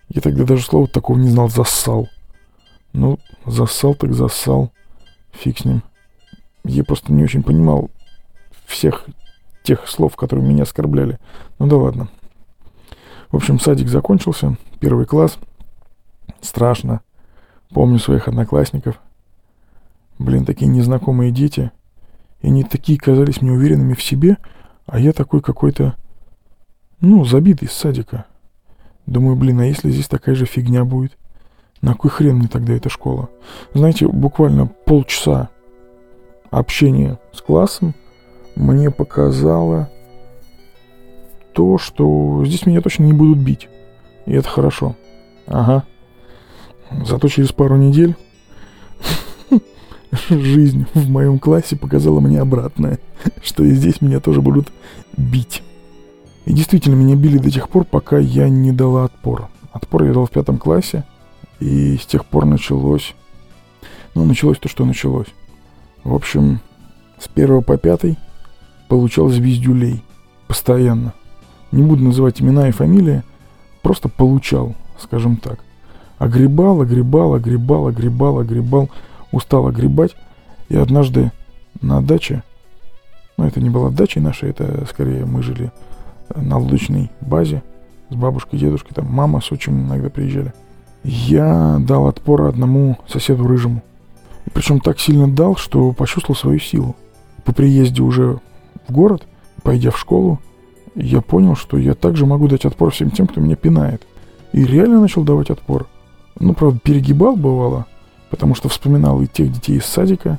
Я 0.08 0.22
тогда 0.22 0.44
даже 0.44 0.64
слова 0.64 0.86
такого 0.86 1.18
не 1.18 1.28
знал, 1.28 1.50
зассал. 1.50 2.08
Ну, 2.94 3.18
зассал 3.44 3.94
так 3.94 4.14
зассал. 4.14 4.72
Фиг 5.32 5.58
с 5.58 5.64
ним. 5.66 5.82
Я 6.64 6.84
просто 6.84 7.12
не 7.12 7.22
очень 7.22 7.42
понимал 7.42 7.90
всех 8.66 9.04
тех 9.62 9.88
слов, 9.88 10.16
которые 10.16 10.46
меня 10.46 10.62
оскорбляли. 10.62 11.18
Ну 11.58 11.66
да 11.66 11.76
ладно. 11.76 12.08
В 13.30 13.36
общем, 13.36 13.60
садик 13.60 13.88
закончился, 13.88 14.56
первый 14.80 15.06
класс. 15.06 15.38
Страшно. 16.40 17.00
Помню 17.70 17.98
своих 17.98 18.26
одноклассников. 18.26 19.00
Блин, 20.18 20.44
такие 20.44 20.66
незнакомые 20.66 21.30
дети. 21.30 21.70
И 22.40 22.48
они 22.48 22.64
такие 22.64 22.98
казались 22.98 23.40
мне 23.40 23.52
уверенными 23.52 23.94
в 23.94 24.02
себе, 24.02 24.38
а 24.86 24.98
я 24.98 25.12
такой 25.12 25.40
какой-то, 25.40 25.94
ну, 27.00 27.24
забитый 27.24 27.68
из 27.68 27.72
садика. 27.72 28.24
Думаю, 29.06 29.36
блин, 29.36 29.60
а 29.60 29.66
если 29.66 29.90
здесь 29.90 30.08
такая 30.08 30.34
же 30.34 30.46
фигня 30.46 30.84
будет? 30.84 31.16
На 31.80 31.94
кой 31.94 32.10
хрен 32.10 32.36
мне 32.36 32.48
тогда 32.48 32.74
эта 32.74 32.88
школа? 32.88 33.30
Знаете, 33.72 34.08
буквально 34.08 34.66
полчаса 34.66 35.50
общения 36.50 37.18
с 37.32 37.40
классом 37.40 37.94
мне 38.56 38.90
показало 38.90 39.88
то, 41.52 41.78
что 41.78 42.44
здесь 42.44 42.66
меня 42.66 42.80
точно 42.80 43.04
не 43.04 43.12
будут 43.12 43.38
бить. 43.38 43.68
И 44.26 44.32
это 44.32 44.48
хорошо. 44.48 44.96
Ага. 45.46 45.84
Зато 47.04 47.28
через 47.28 47.52
пару 47.52 47.76
недель 47.76 48.16
жизнь 50.28 50.86
в 50.94 51.08
моем 51.08 51.38
классе 51.38 51.76
показала 51.76 52.20
мне 52.20 52.40
обратное, 52.40 52.98
что 53.42 53.64
и 53.64 53.70
здесь 53.70 54.00
меня 54.00 54.20
тоже 54.20 54.40
будут 54.40 54.72
бить. 55.16 55.62
И 56.46 56.52
действительно, 56.52 56.94
меня 56.94 57.16
били 57.16 57.38
до 57.38 57.50
тех 57.50 57.68
пор, 57.68 57.84
пока 57.84 58.18
я 58.18 58.48
не 58.48 58.72
дала 58.72 59.04
отпор. 59.04 59.48
Отпор 59.72 60.04
я 60.04 60.12
дал 60.12 60.26
в 60.26 60.30
пятом 60.30 60.58
классе, 60.58 61.04
и 61.60 61.96
с 61.96 62.06
тех 62.06 62.24
пор 62.24 62.44
началось... 62.44 63.14
Ну, 64.14 64.24
началось 64.24 64.58
то, 64.58 64.68
что 64.68 64.84
началось. 64.84 65.28
В 66.02 66.14
общем, 66.14 66.60
с 67.18 67.28
первого 67.28 67.60
по 67.60 67.76
пятый 67.76 68.18
получал 68.90 69.28
звездюлей. 69.28 70.02
Постоянно. 70.48 71.14
Не 71.70 71.82
буду 71.82 72.02
называть 72.02 72.42
имена 72.42 72.68
и 72.68 72.72
фамилии, 72.72 73.22
просто 73.82 74.08
получал, 74.08 74.74
скажем 74.98 75.36
так. 75.36 75.60
Огребал, 76.18 76.82
огребал, 76.82 77.34
огребал, 77.34 77.86
огребал, 77.86 78.40
огребал, 78.40 78.90
устал 79.30 79.68
огребать. 79.68 80.16
И 80.68 80.76
однажды 80.76 81.30
на 81.80 82.02
даче, 82.02 82.42
ну 83.36 83.46
это 83.46 83.60
не 83.60 83.70
была 83.70 83.90
дача 83.90 84.20
наша, 84.20 84.48
это 84.48 84.84
скорее 84.90 85.24
мы 85.24 85.44
жили 85.44 85.70
на 86.34 86.58
лодочной 86.58 87.12
базе 87.20 87.62
с 88.10 88.14
бабушкой, 88.16 88.58
дедушкой, 88.58 88.92
там 88.96 89.06
мама 89.06 89.40
с 89.40 89.52
отчимом 89.52 89.86
иногда 89.86 90.10
приезжали. 90.10 90.52
Я 91.04 91.78
дал 91.80 92.08
отпор 92.08 92.42
одному 92.42 92.98
соседу 93.06 93.46
рыжему. 93.46 93.82
И 94.46 94.50
причем 94.50 94.80
так 94.80 94.98
сильно 94.98 95.28
дал, 95.28 95.54
что 95.54 95.92
почувствовал 95.92 96.36
свою 96.36 96.58
силу. 96.58 96.96
По 97.44 97.54
приезде 97.54 98.02
уже 98.02 98.40
город, 98.90 99.26
пойдя 99.62 99.90
в 99.90 99.98
школу, 99.98 100.38
я 100.94 101.20
понял, 101.20 101.56
что 101.56 101.78
я 101.78 101.94
также 101.94 102.26
могу 102.26 102.48
дать 102.48 102.64
отпор 102.64 102.90
всем 102.90 103.10
тем, 103.10 103.26
кто 103.26 103.40
меня 103.40 103.56
пинает. 103.56 104.06
И 104.52 104.64
реально 104.64 105.00
начал 105.00 105.22
давать 105.22 105.50
отпор. 105.50 105.86
Ну, 106.38 106.54
правда, 106.54 106.80
перегибал 106.80 107.36
бывало, 107.36 107.86
потому 108.30 108.54
что 108.54 108.68
вспоминал 108.68 109.20
и 109.22 109.26
тех 109.26 109.52
детей 109.52 109.76
из 109.76 109.84
садика, 109.84 110.38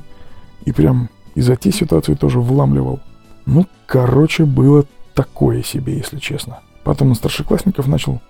и 0.64 0.72
прям 0.72 1.08
из-за 1.34 1.54
этой 1.54 1.72
ситуации 1.72 2.14
тоже 2.14 2.40
вламливал. 2.40 3.00
Ну, 3.46 3.66
короче, 3.86 4.44
было 4.44 4.84
такое 5.14 5.62
себе, 5.62 5.96
если 5.96 6.18
честно. 6.18 6.60
Потом 6.84 7.10
на 7.10 7.14
старшеклассников 7.14 7.86
начал 7.86 8.20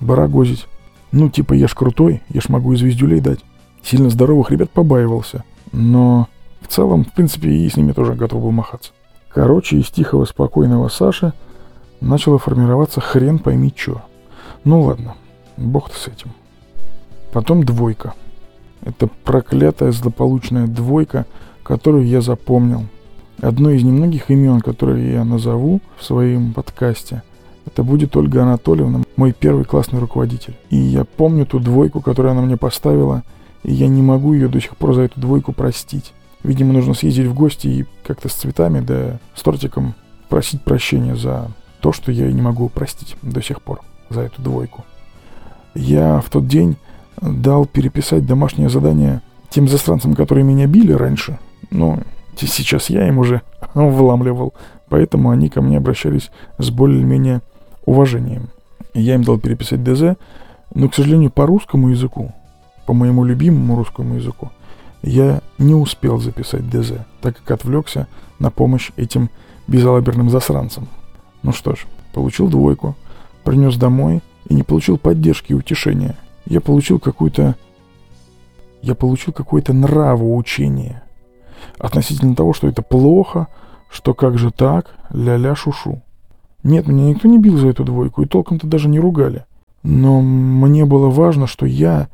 барагозить. 0.00 0.66
Ну, 1.12 1.28
типа, 1.30 1.54
я 1.54 1.68
ж 1.68 1.74
крутой, 1.74 2.22
я 2.28 2.40
ж 2.40 2.48
могу 2.48 2.72
и 2.72 2.76
звездюлей 2.76 3.20
дать. 3.20 3.40
Сильно 3.82 4.10
здоровых 4.10 4.50
ребят 4.50 4.70
побаивался. 4.70 5.44
Но 5.72 6.28
в 6.60 6.68
целом, 6.68 7.04
в 7.04 7.12
принципе, 7.12 7.50
и 7.50 7.68
с 7.68 7.76
ними 7.76 7.92
тоже 7.92 8.14
готов 8.14 8.42
был 8.42 8.50
махаться. 8.50 8.92
Короче, 9.34 9.78
из 9.78 9.90
тихого, 9.90 10.26
спокойного 10.26 10.88
Саши 10.88 11.32
начало 12.00 12.38
формироваться 12.38 13.00
хрен 13.00 13.40
пойми 13.40 13.74
чё. 13.74 14.00
Ну 14.62 14.82
ладно, 14.82 15.16
бог-то 15.56 15.96
с 15.96 16.06
этим. 16.06 16.30
Потом 17.32 17.64
двойка. 17.64 18.14
Это 18.82 19.08
проклятая 19.24 19.90
злополучная 19.90 20.68
двойка, 20.68 21.26
которую 21.64 22.06
я 22.06 22.20
запомнил. 22.20 22.84
Одно 23.42 23.70
из 23.70 23.82
немногих 23.82 24.30
имен, 24.30 24.60
которые 24.60 25.14
я 25.14 25.24
назову 25.24 25.80
в 25.98 26.04
своем 26.04 26.52
подкасте, 26.52 27.24
это 27.66 27.82
будет 27.82 28.16
Ольга 28.16 28.42
Анатольевна, 28.42 29.02
мой 29.16 29.32
первый 29.32 29.64
классный 29.64 29.98
руководитель. 29.98 30.54
И 30.70 30.76
я 30.76 31.04
помню 31.04 31.44
ту 31.44 31.58
двойку, 31.58 32.00
которую 32.00 32.32
она 32.32 32.42
мне 32.42 32.56
поставила, 32.56 33.24
и 33.64 33.72
я 33.72 33.88
не 33.88 34.00
могу 34.00 34.32
ее 34.32 34.46
до 34.46 34.60
сих 34.60 34.76
пор 34.76 34.94
за 34.94 35.02
эту 35.02 35.18
двойку 35.18 35.52
простить. 35.52 36.12
Видимо, 36.44 36.74
нужно 36.74 36.92
съездить 36.92 37.26
в 37.26 37.34
гости 37.34 37.66
и 37.66 37.86
как-то 38.06 38.28
с 38.28 38.34
цветами, 38.34 38.80
да 38.80 39.18
с 39.34 39.42
тортиком 39.42 39.94
просить 40.28 40.62
прощения 40.62 41.16
за 41.16 41.50
то, 41.80 41.92
что 41.92 42.12
я 42.12 42.30
не 42.30 42.42
могу 42.42 42.68
простить 42.68 43.16
до 43.22 43.42
сих 43.42 43.62
пор 43.62 43.80
за 44.10 44.20
эту 44.20 44.42
двойку. 44.42 44.84
Я 45.74 46.20
в 46.20 46.28
тот 46.28 46.46
день 46.46 46.76
дал 47.20 47.64
переписать 47.64 48.26
домашнее 48.26 48.68
задание 48.68 49.22
тем 49.48 49.68
застранцам, 49.68 50.14
которые 50.14 50.44
меня 50.44 50.66
били 50.66 50.92
раньше. 50.92 51.38
Но 51.70 51.98
сейчас 52.36 52.90
я 52.90 53.08
им 53.08 53.18
уже 53.18 53.40
вламливал, 53.74 54.52
поэтому 54.90 55.30
они 55.30 55.48
ко 55.48 55.62
мне 55.62 55.78
обращались 55.78 56.30
с 56.58 56.70
более-менее 56.70 57.40
уважением. 57.86 58.50
Я 58.92 59.14
им 59.14 59.24
дал 59.24 59.38
переписать 59.38 59.82
ДЗ, 59.82 60.16
но, 60.74 60.90
к 60.90 60.94
сожалению, 60.94 61.30
по 61.30 61.46
русскому 61.46 61.88
языку, 61.88 62.34
по 62.86 62.92
моему 62.92 63.24
любимому 63.24 63.76
русскому 63.76 64.16
языку, 64.16 64.50
я 65.04 65.42
не 65.58 65.74
успел 65.74 66.18
записать 66.18 66.68
ДЗ, 66.70 66.92
так 67.20 67.36
как 67.36 67.50
отвлекся 67.50 68.08
на 68.38 68.50
помощь 68.50 68.90
этим 68.96 69.30
безалаберным 69.66 70.30
засранцам. 70.30 70.88
Ну 71.42 71.52
что 71.52 71.74
ж, 71.74 71.86
получил 72.12 72.48
двойку, 72.48 72.96
принес 73.44 73.76
домой 73.76 74.22
и 74.48 74.54
не 74.54 74.62
получил 74.62 74.96
поддержки 74.96 75.52
и 75.52 75.54
утешения. 75.54 76.16
Я 76.46 76.60
получил 76.60 76.98
какую-то... 76.98 77.56
Я 78.82 78.94
получил 78.94 79.32
какое-то 79.32 79.72
нравоучение 79.72 81.02
относительно 81.78 82.34
того, 82.34 82.52
что 82.52 82.68
это 82.68 82.82
плохо, 82.82 83.48
что 83.90 84.14
как 84.14 84.38
же 84.38 84.50
так, 84.50 84.96
ля-ля 85.10 85.54
шушу. 85.54 86.02
Нет, 86.62 86.86
меня 86.86 87.04
никто 87.04 87.28
не 87.28 87.38
бил 87.38 87.56
за 87.58 87.68
эту 87.68 87.84
двойку, 87.84 88.22
и 88.22 88.26
толком-то 88.26 88.66
даже 88.66 88.88
не 88.88 89.00
ругали. 89.00 89.44
Но 89.82 90.20
мне 90.20 90.84
было 90.86 91.08
важно, 91.08 91.46
что 91.46 91.66
я, 91.66 92.08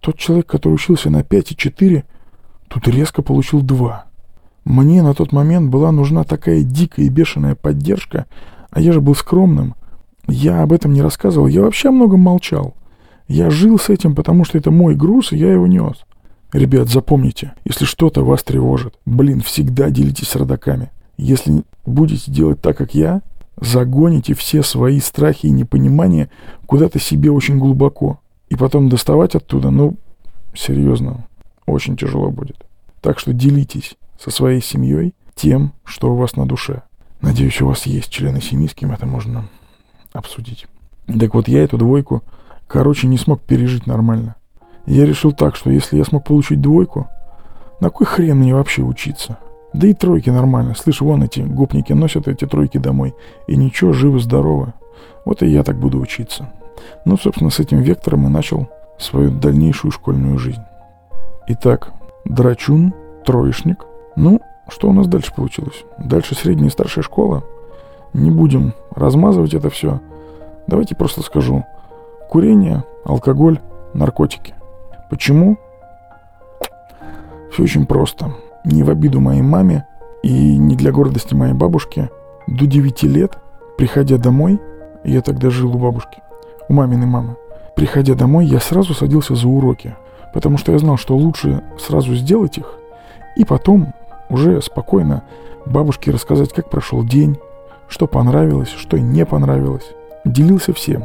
тот 0.00 0.16
человек, 0.16 0.46
который 0.46 0.74
учился 0.74 1.10
на 1.10 1.24
5 1.24 1.52
и 1.52 1.56
4, 1.56 2.04
тут 2.68 2.88
резко 2.88 3.22
получил 3.22 3.62
2. 3.62 4.04
Мне 4.64 5.02
на 5.02 5.14
тот 5.14 5.32
момент 5.32 5.70
была 5.70 5.92
нужна 5.92 6.24
такая 6.24 6.62
дикая 6.62 7.06
и 7.06 7.08
бешеная 7.08 7.54
поддержка, 7.54 8.26
а 8.70 8.80
я 8.80 8.92
же 8.92 9.00
был 9.00 9.14
скромным. 9.14 9.74
Я 10.26 10.62
об 10.62 10.72
этом 10.72 10.92
не 10.92 11.02
рассказывал, 11.02 11.46
я 11.46 11.62
вообще 11.62 11.88
о 11.88 11.92
многом 11.92 12.20
молчал. 12.20 12.74
Я 13.28 13.50
жил 13.50 13.78
с 13.78 13.88
этим, 13.88 14.14
потому 14.14 14.44
что 14.44 14.58
это 14.58 14.70
мой 14.70 14.94
груз, 14.94 15.32
и 15.32 15.36
я 15.36 15.52
его 15.52 15.66
нес. 15.66 16.04
Ребят, 16.52 16.88
запомните, 16.88 17.52
если 17.64 17.84
что-то 17.84 18.24
вас 18.24 18.42
тревожит, 18.42 18.94
блин, 19.04 19.40
всегда 19.40 19.90
делитесь 19.90 20.28
с 20.28 20.36
родаками. 20.36 20.90
Если 21.16 21.62
будете 21.84 22.30
делать 22.30 22.60
так, 22.60 22.76
как 22.76 22.94
я, 22.94 23.22
загоните 23.60 24.34
все 24.34 24.62
свои 24.62 25.00
страхи 25.00 25.46
и 25.46 25.50
непонимания 25.50 26.30
куда-то 26.66 26.98
себе 26.98 27.30
очень 27.30 27.58
глубоко. 27.58 28.20
И 28.48 28.56
потом 28.56 28.88
доставать 28.88 29.34
оттуда, 29.34 29.70
ну, 29.70 29.96
серьезно, 30.54 31.26
очень 31.66 31.96
тяжело 31.96 32.30
будет. 32.30 32.66
Так 33.00 33.18
что 33.18 33.32
делитесь 33.32 33.96
со 34.18 34.30
своей 34.30 34.62
семьей 34.62 35.14
тем, 35.34 35.72
что 35.84 36.12
у 36.12 36.16
вас 36.16 36.36
на 36.36 36.46
душе. 36.46 36.82
Надеюсь, 37.20 37.60
у 37.60 37.66
вас 37.66 37.86
есть 37.86 38.10
члены 38.10 38.40
семьи, 38.40 38.68
с 38.68 38.74
кем 38.74 38.92
это 38.92 39.06
можно 39.06 39.48
обсудить. 40.12 40.66
Так 41.06 41.34
вот, 41.34 41.48
я 41.48 41.62
эту 41.62 41.78
двойку, 41.78 42.22
короче, 42.66 43.06
не 43.06 43.18
смог 43.18 43.40
пережить 43.42 43.86
нормально. 43.86 44.36
Я 44.86 45.04
решил 45.04 45.32
так, 45.32 45.56
что 45.56 45.70
если 45.70 45.96
я 45.96 46.04
смог 46.04 46.24
получить 46.24 46.60
двойку, 46.60 47.08
на 47.80 47.90
кой 47.90 48.06
хрен 48.06 48.38
мне 48.38 48.54
вообще 48.54 48.82
учиться? 48.82 49.38
Да 49.72 49.86
и 49.86 49.94
тройки 49.94 50.30
нормально. 50.30 50.74
Слышь, 50.74 51.00
вон 51.00 51.22
эти 51.22 51.40
гопники 51.40 51.92
носят 51.92 52.28
эти 52.28 52.46
тройки 52.46 52.78
домой. 52.78 53.14
И 53.46 53.56
ничего, 53.56 53.92
живы-здоровы. 53.92 54.72
Вот 55.24 55.42
и 55.42 55.48
я 55.48 55.62
так 55.62 55.78
буду 55.78 56.00
учиться. 56.00 56.50
Ну, 57.04 57.16
собственно, 57.18 57.50
с 57.50 57.60
этим 57.60 57.80
вектором 57.80 58.26
и 58.26 58.30
начал 58.30 58.68
свою 58.98 59.30
дальнейшую 59.30 59.90
школьную 59.90 60.38
жизнь. 60.38 60.62
Итак, 61.48 61.92
драчун, 62.24 62.92
троечник. 63.24 63.84
Ну, 64.16 64.40
что 64.68 64.88
у 64.88 64.92
нас 64.92 65.06
дальше 65.06 65.32
получилось? 65.32 65.84
Дальше 65.98 66.34
средняя 66.34 66.68
и 66.68 66.72
старшая 66.72 67.04
школа. 67.04 67.44
Не 68.12 68.30
будем 68.30 68.74
размазывать 68.90 69.54
это 69.54 69.70
все. 69.70 70.00
Давайте 70.66 70.96
просто 70.96 71.22
скажу. 71.22 71.64
Курение, 72.28 72.84
алкоголь, 73.04 73.60
наркотики. 73.94 74.54
Почему? 75.08 75.56
Все 77.52 77.62
очень 77.62 77.86
просто 77.86 78.32
не 78.64 78.82
в 78.82 78.90
обиду 78.90 79.20
моей 79.20 79.42
маме 79.42 79.86
и 80.24 80.58
не 80.58 80.74
для 80.74 80.90
гордости 80.90 81.34
моей 81.34 81.54
бабушки, 81.54 82.10
до 82.48 82.66
9 82.66 83.04
лет, 83.04 83.38
приходя 83.78 84.18
домой, 84.18 84.60
я 85.04 85.22
тогда 85.22 85.50
жил 85.50 85.76
у 85.76 85.78
бабушки, 85.78 86.20
у 86.68 86.72
маминой 86.72 87.06
мамы, 87.06 87.36
приходя 87.76 88.14
домой, 88.14 88.46
я 88.46 88.58
сразу 88.58 88.92
садился 88.92 89.36
за 89.36 89.46
уроки, 89.46 89.94
потому 90.36 90.58
что 90.58 90.72
я 90.72 90.78
знал, 90.78 90.98
что 90.98 91.16
лучше 91.16 91.62
сразу 91.78 92.14
сделать 92.14 92.58
их, 92.58 92.74
и 93.36 93.46
потом 93.46 93.94
уже 94.28 94.60
спокойно 94.60 95.22
бабушке 95.64 96.10
рассказать, 96.10 96.52
как 96.52 96.68
прошел 96.68 97.02
день, 97.02 97.38
что 97.88 98.06
понравилось, 98.06 98.68
что 98.68 98.98
не 98.98 99.24
понравилось. 99.24 99.86
Делился 100.26 100.74
всем. 100.74 101.04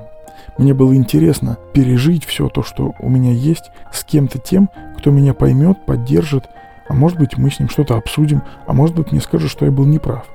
Мне 0.57 0.73
было 0.73 0.93
интересно 0.93 1.57
пережить 1.71 2.25
все 2.25 2.49
то, 2.49 2.61
что 2.61 2.93
у 2.99 3.07
меня 3.07 3.31
есть, 3.31 3.71
с 3.93 4.03
кем-то 4.03 4.37
тем, 4.37 4.69
кто 4.97 5.11
меня 5.11 5.33
поймет, 5.33 5.77
поддержит 5.85 6.49
а 6.91 6.93
может 6.93 7.17
быть, 7.17 7.37
мы 7.37 7.49
с 7.49 7.57
ним 7.57 7.69
что-то 7.69 7.95
обсудим, 7.95 8.43
а 8.67 8.73
может 8.73 8.97
быть, 8.97 9.13
мне 9.13 9.21
скажут, 9.21 9.49
что 9.49 9.63
я 9.63 9.71
был 9.71 9.85
неправ. 9.85 10.25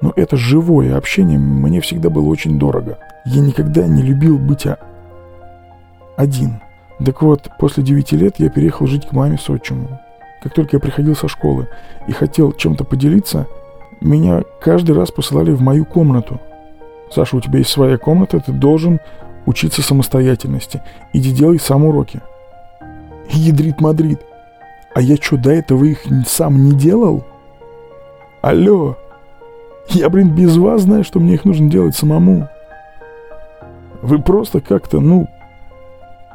Но 0.00 0.14
это 0.16 0.38
живое 0.38 0.96
общение 0.96 1.38
мне 1.38 1.82
всегда 1.82 2.08
было 2.08 2.26
очень 2.26 2.58
дорого. 2.58 2.96
Я 3.26 3.42
никогда 3.42 3.86
не 3.86 4.00
любил 4.00 4.38
быть 4.38 4.64
один. 6.16 6.62
Так 7.04 7.22
вот, 7.22 7.50
после 7.58 7.82
9 7.82 8.12
лет 8.12 8.34
я 8.38 8.48
переехал 8.48 8.86
жить 8.86 9.06
к 9.06 9.12
маме 9.12 9.38
с 9.38 9.48
отчимом. 9.50 9.98
Как 10.42 10.54
только 10.54 10.76
я 10.76 10.80
приходил 10.80 11.14
со 11.14 11.28
школы 11.28 11.68
и 12.08 12.12
хотел 12.12 12.52
чем-то 12.52 12.84
поделиться, 12.84 13.46
меня 14.00 14.42
каждый 14.60 14.94
раз 14.94 15.10
посылали 15.10 15.50
в 15.50 15.60
мою 15.60 15.84
комнату. 15.84 16.40
Саша, 17.10 17.36
у 17.36 17.40
тебя 17.40 17.58
есть 17.58 17.70
своя 17.70 17.98
комната, 17.98 18.40
ты 18.40 18.52
должен 18.52 19.00
учиться 19.44 19.82
самостоятельности. 19.82 20.82
Иди 21.12 21.32
делай 21.32 21.58
сам 21.58 21.84
уроки. 21.84 22.20
Ядрит 23.30 23.80
Мадрид. 23.80 24.20
А 24.94 25.00
я 25.00 25.16
что, 25.16 25.36
до 25.36 25.50
этого 25.50 25.84
их 25.84 26.04
сам 26.26 26.64
не 26.64 26.72
делал? 26.72 27.24
Алло. 28.40 28.96
Я, 29.88 30.08
блин, 30.08 30.34
без 30.34 30.56
вас 30.56 30.82
знаю, 30.82 31.04
что 31.04 31.20
мне 31.20 31.34
их 31.34 31.44
нужно 31.44 31.70
делать 31.70 31.94
самому. 31.94 32.48
Вы 34.02 34.20
просто 34.20 34.60
как-то, 34.60 35.00
ну, 35.00 35.28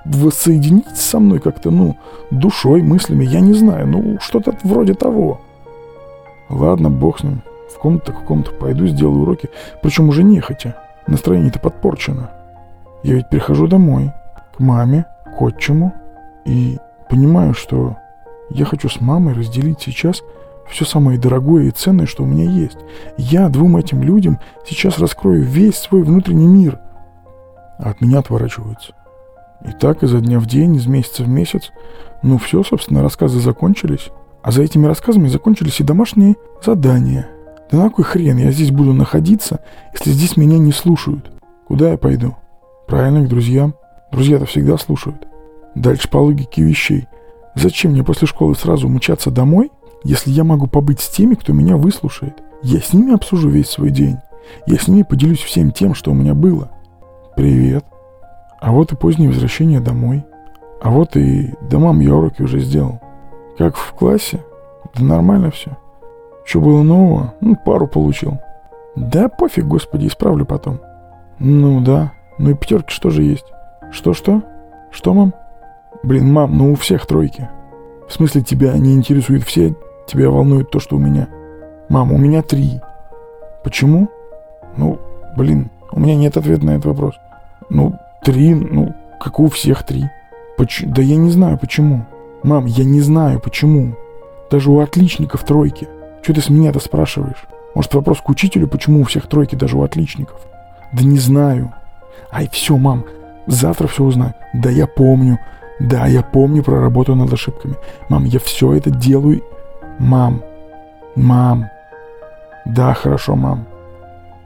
воссоединитесь 0.06 1.00
со 1.00 1.20
мной 1.20 1.40
как-то, 1.40 1.72
ну, 1.72 1.98
душой, 2.32 2.82
мыслями, 2.82 3.26
я 3.26 3.40
не 3.40 3.54
знаю, 3.54 3.88
ну, 3.88 4.18
что-то 4.20 4.56
вроде 4.64 4.94
того. 4.94 5.40
Ладно, 6.50 6.90
бог 6.90 7.20
с 7.20 7.24
ним. 7.24 7.42
В 7.74 7.78
комнату 7.78 8.12
в 8.12 8.24
комнату 8.26 8.52
пойду, 8.60 8.88
сделаю 8.88 9.22
уроки. 9.22 9.50
Причем 9.82 10.10
уже 10.10 10.24
нехотя. 10.24 10.76
Настроение-то 11.08 11.60
подпорчено. 11.60 12.30
Я 13.04 13.16
ведь 13.16 13.30
прихожу 13.30 13.68
домой, 13.68 14.12
к 14.56 14.60
маме, 14.60 15.06
к 15.38 15.42
отчиму, 15.42 15.94
и 16.46 16.78
понимаю, 17.10 17.54
что 17.54 17.98
я 18.50 18.66
хочу 18.66 18.90
с 18.90 19.00
мамой 19.02 19.34
разделить 19.34 19.82
сейчас 19.82 20.22
все 20.70 20.86
самое 20.86 21.20
дорогое 21.20 21.66
и 21.66 21.72
ценное, 21.72 22.06
что 22.06 22.24
у 22.24 22.26
меня 22.26 22.50
есть. 22.50 22.78
Я 23.18 23.50
двум 23.50 23.78
этим 23.78 24.04
людям 24.04 24.40
сейчас 24.66 25.00
раскрою 25.00 25.44
весь 25.44 25.78
свой 25.78 26.04
внутренний 26.04 26.48
мир. 26.48 26.80
А 27.78 27.90
от 27.92 28.02
меня 28.02 28.20
отворачиваются. 28.20 28.94
И 29.66 29.72
так 29.72 30.04
изо 30.04 30.20
дня 30.20 30.40
в 30.40 30.46
день, 30.46 30.76
из 30.76 30.88
месяца 30.88 31.24
в 31.24 31.30
месяц. 31.30 31.72
Ну 32.24 32.38
все, 32.38 32.64
собственно, 32.64 33.02
рассказы 33.02 33.40
закончились. 33.40 34.10
А 34.42 34.52
за 34.52 34.64
этими 34.64 34.88
рассказами 34.88 35.28
закончились 35.28 35.80
и 35.80 35.84
домашние 35.84 36.36
задания. 36.64 37.28
Да 37.72 37.78
на 37.78 37.90
кой 37.90 38.04
хрен 38.04 38.38
я 38.38 38.52
здесь 38.52 38.72
буду 38.72 38.94
находиться, 38.94 39.62
если 39.94 40.12
здесь 40.12 40.36
меня 40.36 40.58
не 40.58 40.72
слушают? 40.72 41.32
Куда 41.68 41.92
я 41.92 41.98
пойду? 41.98 42.36
Правильно, 42.88 43.24
к 43.24 43.30
друзьям. 43.30 43.76
Друзья-то 44.12 44.46
всегда 44.46 44.78
слушают. 44.78 45.28
Дальше 45.76 46.10
по 46.10 46.18
логике 46.18 46.64
вещей. 46.64 47.08
Зачем 47.56 47.92
мне 47.92 48.04
после 48.04 48.28
школы 48.28 48.56
сразу 48.56 48.90
мчаться 48.90 49.32
домой, 49.32 49.72
если 50.04 50.32
я 50.32 50.44
могу 50.44 50.68
побыть 50.68 51.00
с 51.00 51.08
теми, 51.08 51.36
кто 51.36 51.54
меня 51.54 51.78
выслушает? 51.78 52.42
Я 52.64 52.82
с 52.82 52.94
ними 52.94 53.14
обсужу 53.14 53.50
весь 53.50 53.70
свой 53.70 53.92
день. 53.92 54.18
Я 54.66 54.78
с 54.78 54.88
ними 54.88 55.04
поделюсь 55.04 55.40
всем 55.40 55.72
тем, 55.72 55.96
что 55.96 56.12
у 56.12 56.14
меня 56.14 56.34
было. 56.34 56.72
Привет. 57.36 57.86
А 58.62 58.72
вот 58.72 58.94
и 58.94 58.96
позднее 58.96 59.30
возвращение 59.30 59.80
домой. 59.80 60.24
А 60.82 60.92
вот 60.92 61.18
и 61.18 61.54
да 61.62 61.80
мам, 61.80 62.00
я 62.00 62.14
уроки 62.14 62.44
уже 62.44 62.60
сделал. 62.60 63.02
Как 63.58 63.76
в 63.76 63.94
классе? 63.94 64.40
Да 64.96 65.04
нормально 65.04 65.50
все. 65.52 65.78
Что 66.46 66.62
было 66.62 66.84
нового? 66.84 67.34
Ну, 67.42 67.56
пару 67.56 67.88
получил. 67.88 68.40
Да 68.96 69.30
пофиг, 69.30 69.66
господи, 69.66 70.08
исправлю 70.08 70.46
потом. 70.46 70.80
Ну 71.40 71.82
да. 71.82 72.14
Ну 72.38 72.52
и 72.52 72.54
пятерки 72.54 72.94
что 72.94 73.10
же 73.10 73.24
есть? 73.24 73.46
Что-что? 73.92 74.44
Что, 74.92 75.14
мам? 75.14 75.34
Блин, 76.04 76.32
мам, 76.32 76.56
ну 76.56 76.72
у 76.72 76.76
всех 76.76 77.06
тройки. 77.06 77.50
В 78.08 78.14
смысле 78.14 78.42
тебя 78.42 78.78
не 78.78 78.96
интересует 78.96 79.44
все, 79.44 79.76
тебя 80.06 80.30
волнует 80.30 80.70
то, 80.70 80.80
что 80.80 80.98
у 80.98 81.00
меня. 81.00 81.28
Мам, 81.90 82.12
у 82.12 82.18
меня 82.18 82.42
три. 82.42 82.80
Почему? 83.64 84.08
Ну, 84.78 85.00
блин, 85.36 85.72
у 85.92 86.00
меня 86.00 86.16
нет 86.16 86.38
ответа 86.38 86.66
на 86.66 86.72
этот 86.72 86.86
вопрос. 86.86 87.16
Ну, 87.70 87.98
три, 88.24 88.54
ну, 88.54 88.96
как 89.20 89.40
у 89.40 89.50
всех 89.50 89.84
три. 89.84 90.10
Поч... 90.58 90.84
Да 90.86 91.02
я 91.02 91.16
не 91.16 91.32
знаю 91.32 91.58
почему. 91.58 92.06
Мам, 92.44 92.66
я 92.66 92.84
не 92.84 93.02
знаю 93.02 93.40
почему. 93.40 93.96
Даже 94.50 94.72
у 94.72 94.80
отличников 94.80 95.44
тройки. 95.44 95.88
Что 96.22 96.34
ты 96.34 96.42
с 96.42 96.50
меня-то 96.50 96.80
спрашиваешь? 96.80 97.46
Может 97.74 97.94
вопрос 97.94 98.20
к 98.22 98.30
учителю, 98.30 98.68
почему 98.68 99.02
у 99.02 99.04
всех 99.06 99.28
тройки 99.28 99.56
даже 99.56 99.78
у 99.78 99.84
отличников? 99.84 100.40
Да 100.94 101.04
не 101.04 101.18
знаю. 101.18 101.74
Ай, 102.32 102.50
все, 102.52 102.78
мам, 102.78 103.06
завтра 103.48 103.88
все 103.88 104.04
узнаю. 104.04 104.34
Да 104.54 104.70
я 104.70 104.88
помню. 104.88 105.40
Да, 105.80 106.06
я 106.06 106.22
помню 106.22 106.64
про 106.64 106.80
работу 106.80 107.16
над 107.16 107.34
ошибками. 107.34 107.76
Мам, 108.10 108.26
я 108.26 108.40
все 108.40 108.74
это 108.74 108.92
делаю. 108.92 109.42
Мам, 109.98 110.44
мам. 111.16 111.70
Да, 112.66 112.94
хорошо, 112.94 113.36
мам. 113.36 113.66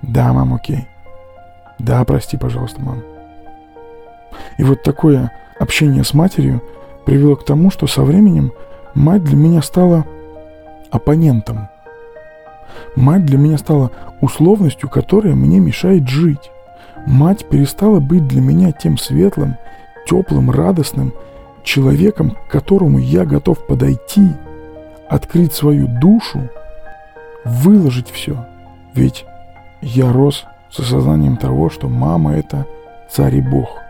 Да, 0.02 0.32
мам, 0.32 0.54
окей. 0.54 0.88
Да, 1.80 2.06
прости, 2.06 2.38
пожалуйста, 2.38 2.82
мам. 2.82 3.04
И 4.58 4.64
вот 4.64 4.84
такое 4.84 5.32
общение 5.60 6.04
с 6.04 6.14
матерью 6.14 6.62
привело 7.06 7.36
к 7.36 7.46
тому, 7.46 7.72
что 7.72 7.88
со 7.88 8.04
временем 8.04 8.52
мать 8.94 9.24
для 9.24 9.36
меня 9.36 9.62
стала 9.62 10.06
оппонентом. 10.92 11.70
Мать 12.96 13.26
для 13.26 13.38
меня 13.38 13.58
стала 13.58 13.92
условностью, 14.22 14.90
которая 14.90 15.36
мне 15.36 15.60
мешает 15.60 16.08
жить. 16.08 16.52
Мать 17.06 17.46
перестала 17.48 18.00
быть 18.00 18.28
для 18.28 18.42
меня 18.42 18.72
тем 18.72 18.98
светлым, 18.98 19.58
теплым, 20.08 20.50
радостным 20.50 21.14
человеком, 21.64 22.38
к 22.48 22.52
которому 22.52 22.98
я 23.00 23.26
готов 23.26 23.66
подойти, 23.68 24.30
открыть 25.10 25.54
свою 25.54 25.88
душу, 25.88 26.50
выложить 27.44 28.10
все. 28.10 28.46
Ведь 28.94 29.26
я 29.82 30.12
рос 30.12 30.46
с 30.72 30.80
осознанием 30.80 31.38
того, 31.38 31.70
что 31.70 31.88
мама– 31.88 32.36
это 32.38 32.66
царь 33.10 33.36
и 33.36 33.42
бог. 33.42 33.85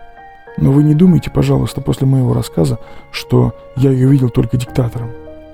Но 0.56 0.72
вы 0.72 0.82
не 0.82 0.94
думайте, 0.94 1.30
пожалуйста, 1.30 1.80
после 1.80 2.06
моего 2.06 2.32
рассказа, 2.32 2.78
что 3.10 3.54
я 3.76 3.90
ее 3.90 4.08
видел 4.08 4.30
только 4.30 4.56
диктатором. 4.56 5.10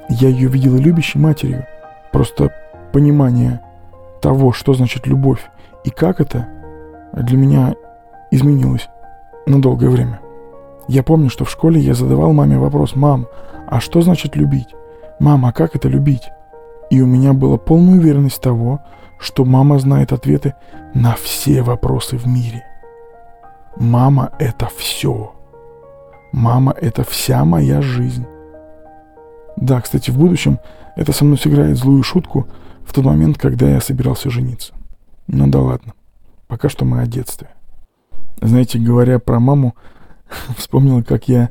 Я 0.08 0.28
ее 0.28 0.48
видел 0.48 0.76
и 0.76 0.82
любящей 0.82 1.18
матерью. 1.18 1.66
Просто 2.12 2.52
понимание 2.92 3.60
того, 4.20 4.52
что 4.52 4.74
значит 4.74 5.06
любовь 5.06 5.40
и 5.84 5.90
как 5.90 6.20
это, 6.20 6.46
для 7.12 7.36
меня 7.36 7.74
изменилось 8.30 8.88
на 9.46 9.60
долгое 9.60 9.90
время. 9.90 10.20
Я 10.88 11.02
помню, 11.02 11.30
что 11.30 11.44
в 11.44 11.50
школе 11.50 11.80
я 11.80 11.94
задавал 11.94 12.32
маме 12.32 12.58
вопрос 12.58 12.94
«Мам, 12.94 13.26
а 13.68 13.80
что 13.80 14.02
значит 14.02 14.36
любить? 14.36 14.68
Мам, 15.18 15.46
а 15.46 15.52
как 15.52 15.74
это 15.76 15.88
любить?» 15.88 16.30
И 16.90 17.00
у 17.00 17.06
меня 17.06 17.32
была 17.32 17.56
полная 17.56 17.94
уверенность 17.94 18.40
того, 18.40 18.80
что 19.18 19.44
мама 19.44 19.78
знает 19.78 20.12
ответы 20.12 20.54
на 20.94 21.14
все 21.14 21.62
вопросы 21.62 22.16
в 22.16 22.26
мире. 22.26 22.64
Мама— 23.76 24.32
это 24.38 24.68
все. 24.76 25.32
Мама— 26.32 26.74
это 26.80 27.04
вся 27.04 27.44
моя 27.44 27.82
жизнь. 27.82 28.26
Да, 29.56 29.80
кстати, 29.80 30.10
в 30.10 30.18
будущем 30.18 30.58
это 30.96 31.12
со 31.12 31.24
мной 31.24 31.38
сыграет 31.38 31.76
злую 31.76 32.02
шутку 32.02 32.46
в 32.84 32.92
тот 32.92 33.04
момент, 33.04 33.38
когда 33.38 33.68
я 33.68 33.80
собирался 33.80 34.30
жениться. 34.30 34.74
Ну 35.26 35.46
да 35.46 35.60
ладно. 35.60 35.94
Пока 36.48 36.68
что 36.68 36.84
мы 36.84 37.00
о 37.00 37.06
детстве. 37.06 37.48
Знаете, 38.40 38.78
говоря 38.78 39.18
про 39.18 39.40
маму, 39.40 39.74
вспомнил, 40.56 41.02
как 41.04 41.28
я 41.28 41.50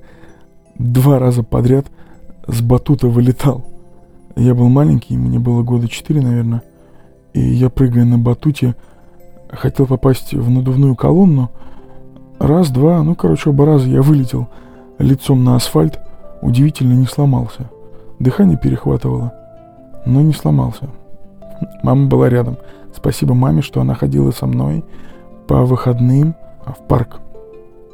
два 0.77 1.19
раза 1.19 1.43
подряд 1.43 1.88
с 2.47 2.62
батута 2.62 3.07
вылетал. 3.07 3.65
Я 4.36 4.55
был 4.55 4.69
маленький, 4.69 5.17
мне 5.17 5.39
было 5.39 5.63
года 5.63 5.88
четыре, 5.88 6.21
наверное, 6.21 6.63
и 7.34 7.39
я, 7.41 7.69
прыгая 7.69 8.05
на 8.05 8.17
батуте, 8.17 8.75
хотел 9.49 9.86
попасть 9.86 10.34
в 10.34 10.49
надувную 10.49 10.95
колонну. 10.95 11.51
Раз, 12.41 12.71
два, 12.71 13.04
ну, 13.04 13.13
короче, 13.13 13.51
оба 13.51 13.67
раза 13.67 13.88
я 13.88 14.01
вылетел 14.01 14.47
лицом 14.97 15.43
на 15.43 15.56
асфальт, 15.58 15.99
удивительно 16.41 16.93
не 16.93 17.06
сломался. 17.06 17.69
Дыхание 18.17 18.58
перехватывало, 18.58 19.32
но 20.08 20.21
не 20.21 20.34
сломался. 20.34 20.89
Мама 21.84 22.08
была 22.08 22.30
рядом. 22.30 22.58
Спасибо 22.95 23.36
маме, 23.36 23.62
что 23.62 23.80
она 23.80 23.93
ходила 23.93 24.32
со 24.32 24.47
мной 24.47 24.84
по 25.47 25.65
выходным 25.65 26.34
в 26.65 26.82
парк. 26.88 27.19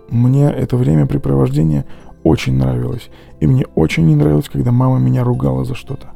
Мне 0.08 0.46
это 0.50 0.78
времяпрепровождение 0.78 1.84
очень 2.24 2.58
нравилось. 2.58 3.10
И 3.42 3.48
мне 3.48 3.66
очень 3.76 4.06
не 4.06 4.16
нравилось, 4.16 4.48
когда 4.48 4.72
мама 4.72 4.98
меня 4.98 5.26
ругала 5.26 5.66
за 5.66 5.76
что-то. 5.76 6.08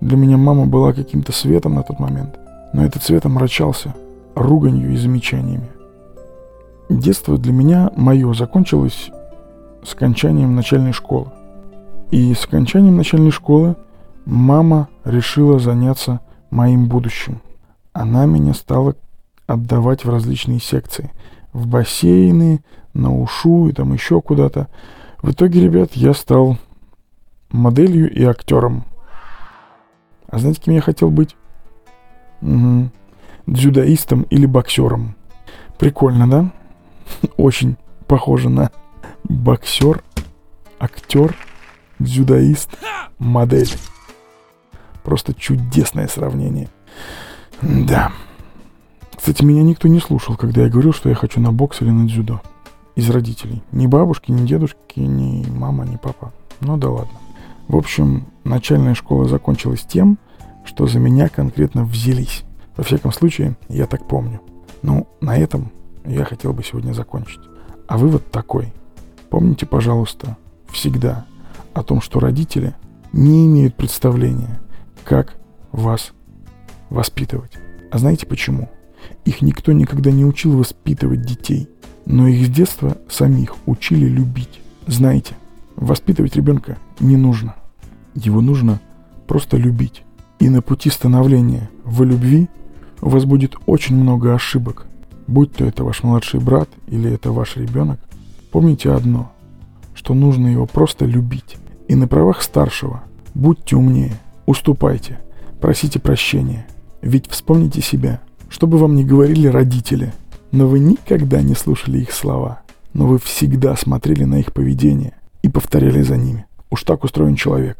Для 0.00 0.16
меня 0.16 0.36
мама 0.36 0.66
была 0.66 0.92
каким-то 0.92 1.32
светом 1.32 1.74
на 1.74 1.82
тот 1.82 1.98
момент. 1.98 2.38
Но 2.72 2.84
этот 2.84 3.02
свет 3.02 3.26
омрачался 3.26 3.96
руганью 4.36 4.92
и 4.92 4.96
замечаниями. 4.96 5.70
Детство 6.90 7.38
для 7.38 7.52
меня 7.52 7.92
мое 7.94 8.34
закончилось 8.34 9.10
с 9.84 9.94
окончанием 9.94 10.56
начальной 10.56 10.92
школы. 10.92 11.28
И 12.10 12.34
с 12.34 12.44
окончанием 12.46 12.96
начальной 12.96 13.30
школы 13.30 13.76
мама 14.24 14.88
решила 15.04 15.60
заняться 15.60 16.18
моим 16.50 16.88
будущим. 16.88 17.42
Она 17.92 18.26
меня 18.26 18.54
стала 18.54 18.96
отдавать 19.46 20.04
в 20.04 20.10
различные 20.10 20.58
секции. 20.58 21.12
В 21.52 21.68
бассейны, 21.68 22.60
на 22.92 23.16
ушу 23.16 23.68
и 23.68 23.72
там 23.72 23.92
еще 23.92 24.20
куда-то. 24.20 24.66
В 25.22 25.30
итоге, 25.30 25.60
ребят, 25.60 25.92
я 25.92 26.12
стал 26.12 26.58
моделью 27.52 28.12
и 28.12 28.24
актером. 28.24 28.84
А 30.28 30.38
знаете, 30.38 30.60
кем 30.60 30.74
я 30.74 30.80
хотел 30.80 31.10
быть? 31.10 31.36
Угу. 32.42 32.90
Дзюдоистом 33.46 34.22
или 34.22 34.46
боксером. 34.46 35.14
Прикольно, 35.78 36.28
да? 36.28 36.52
Очень 37.36 37.76
похоже 38.06 38.48
на 38.48 38.70
боксер, 39.24 40.02
актер, 40.78 41.36
дзюдоист, 41.98 42.70
модель. 43.18 43.70
Просто 45.02 45.34
чудесное 45.34 46.08
сравнение. 46.08 46.68
Да. 47.62 48.12
Кстати, 49.16 49.44
меня 49.44 49.62
никто 49.62 49.88
не 49.88 50.00
слушал, 50.00 50.36
когда 50.36 50.62
я 50.62 50.68
говорил, 50.68 50.92
что 50.92 51.08
я 51.08 51.14
хочу 51.14 51.40
на 51.40 51.52
бокс 51.52 51.82
или 51.82 51.90
на 51.90 52.06
дзюдо. 52.06 52.40
Из 52.96 53.08
родителей. 53.08 53.62
Ни 53.72 53.86
бабушки, 53.86 54.30
ни 54.30 54.46
дедушки, 54.46 55.00
ни 55.00 55.48
мама, 55.48 55.84
ни 55.84 55.96
папа. 55.96 56.32
Ну 56.60 56.76
да 56.76 56.90
ладно. 56.90 57.18
В 57.68 57.76
общем, 57.76 58.26
начальная 58.44 58.94
школа 58.94 59.28
закончилась 59.28 59.82
тем, 59.82 60.18
что 60.64 60.86
за 60.86 60.98
меня 60.98 61.28
конкретно 61.28 61.84
взялись. 61.84 62.42
Во 62.76 62.84
всяком 62.84 63.12
случае, 63.12 63.56
я 63.68 63.86
так 63.86 64.06
помню. 64.06 64.40
Ну, 64.82 65.06
на 65.20 65.36
этом 65.36 65.70
я 66.04 66.24
хотел 66.24 66.52
бы 66.52 66.62
сегодня 66.62 66.92
закончить. 66.92 67.40
А 67.86 67.98
вывод 67.98 68.30
такой. 68.30 68.72
Помните, 69.30 69.66
пожалуйста, 69.66 70.36
всегда 70.70 71.26
о 71.74 71.82
том, 71.82 72.00
что 72.00 72.20
родители 72.20 72.74
не 73.12 73.46
имеют 73.46 73.74
представления, 73.74 74.60
как 75.04 75.36
вас 75.72 76.12
воспитывать. 76.88 77.52
А 77.90 77.98
знаете 77.98 78.26
почему? 78.26 78.68
Их 79.24 79.42
никто 79.42 79.72
никогда 79.72 80.10
не 80.10 80.24
учил 80.24 80.56
воспитывать 80.56 81.22
детей, 81.22 81.68
но 82.06 82.28
их 82.28 82.46
с 82.46 82.50
детства 82.50 82.98
самих 83.08 83.56
учили 83.66 84.06
любить. 84.06 84.60
Знаете, 84.86 85.34
воспитывать 85.76 86.36
ребенка 86.36 86.78
не 86.98 87.16
нужно. 87.16 87.54
Его 88.14 88.40
нужно 88.40 88.80
просто 89.26 89.56
любить. 89.56 90.02
И 90.38 90.48
на 90.48 90.62
пути 90.62 90.90
становления 90.90 91.70
в 91.84 92.02
любви 92.02 92.48
у 93.00 93.08
вас 93.08 93.24
будет 93.24 93.56
очень 93.66 93.96
много 93.96 94.34
ошибок. 94.34 94.86
Будь 95.30 95.52
то 95.52 95.64
это 95.64 95.84
ваш 95.84 96.02
младший 96.02 96.40
брат 96.40 96.68
или 96.88 97.08
это 97.08 97.30
ваш 97.30 97.56
ребенок, 97.56 98.00
помните 98.50 98.90
одно, 98.90 99.30
что 99.94 100.12
нужно 100.12 100.48
его 100.48 100.66
просто 100.66 101.04
любить. 101.04 101.56
И 101.86 101.94
на 101.94 102.08
правах 102.08 102.42
старшего 102.42 103.04
будьте 103.32 103.76
умнее, 103.76 104.16
уступайте, 104.46 105.20
просите 105.60 106.00
прощения, 106.00 106.66
Ведь 107.00 107.30
вспомните 107.30 107.80
себя, 107.80 108.20
что 108.48 108.66
бы 108.66 108.76
вам 108.76 108.96
ни 108.96 109.04
говорили 109.04 109.46
родители, 109.46 110.12
но 110.50 110.66
вы 110.66 110.80
никогда 110.80 111.42
не 111.42 111.54
слушали 111.54 112.00
их 112.00 112.10
слова, 112.10 112.62
но 112.92 113.06
вы 113.06 113.20
всегда 113.20 113.76
смотрели 113.76 114.24
на 114.24 114.40
их 114.40 114.52
поведение 114.52 115.14
и 115.42 115.48
повторяли 115.48 116.02
за 116.02 116.16
ними. 116.16 116.46
Уж 116.70 116.82
так 116.82 117.04
устроен 117.04 117.36
человек. 117.36 117.78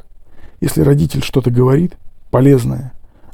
Если 0.61 0.83
родитель 0.83 1.25
что-то 1.25 1.51
говорит, 1.51 1.97
полезное, 2.31 2.93